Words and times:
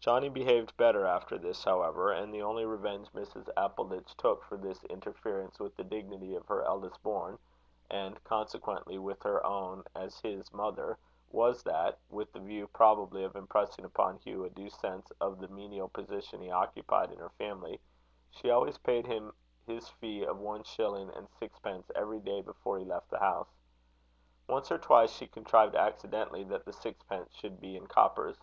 Johnnie 0.00 0.28
behaved 0.30 0.76
better 0.76 1.06
after 1.06 1.38
this, 1.38 1.62
however; 1.62 2.10
and 2.10 2.34
the 2.34 2.42
only 2.42 2.64
revenge 2.64 3.06
Mrs. 3.10 3.48
Appleditch 3.56 4.16
took 4.16 4.42
for 4.42 4.56
this 4.56 4.82
interference 4.86 5.60
with 5.60 5.76
the 5.76 5.84
dignity 5.84 6.34
of 6.34 6.44
her 6.48 6.64
eldest 6.64 7.00
born, 7.04 7.38
and, 7.88 8.20
consequently, 8.24 8.98
with 8.98 9.22
her 9.22 9.46
own 9.46 9.84
as 9.94 10.18
his 10.22 10.52
mother, 10.52 10.98
was, 11.30 11.62
that 11.62 12.00
with 12.08 12.32
the 12.32 12.40
view, 12.40 12.66
probably, 12.66 13.22
of 13.22 13.36
impressing 13.36 13.84
upon 13.84 14.16
Hugh 14.18 14.42
a 14.42 14.50
due 14.50 14.70
sense 14.70 15.08
of 15.20 15.38
the 15.38 15.46
menial 15.46 15.88
position 15.88 16.40
he 16.42 16.50
occupied 16.50 17.12
in 17.12 17.18
her 17.20 17.30
family 17.38 17.78
she 18.28 18.50
always 18.50 18.76
paid 18.78 19.06
him 19.06 19.32
his 19.68 19.88
fee 19.88 20.24
of 20.24 20.36
one 20.40 20.64
shilling 20.64 21.10
and 21.10 21.28
sixpence 21.38 21.88
every 21.94 22.18
day 22.18 22.40
before 22.40 22.76
he 22.80 22.84
left 22.84 23.08
the 23.08 23.20
house. 23.20 23.54
Once 24.48 24.72
or 24.72 24.78
twice 24.78 25.12
she 25.12 25.28
contrived 25.28 25.76
accidentally 25.76 26.42
that 26.42 26.64
the 26.64 26.72
sixpence 26.72 27.32
should 27.32 27.60
be 27.60 27.76
in 27.76 27.86
coppers. 27.86 28.40